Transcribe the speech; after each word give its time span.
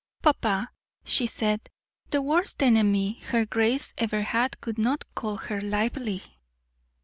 "Papa," 0.23 0.71
she 1.03 1.27
said, 1.27 1.69
"the 2.09 2.23
worst 2.23 2.63
enemy 2.63 3.19
her 3.27 3.45
grace 3.45 3.93
ever 3.99 4.23
had 4.23 4.59
could 4.59 4.79
not 4.79 5.05
call 5.13 5.37
her 5.37 5.61
lively." 5.61 6.23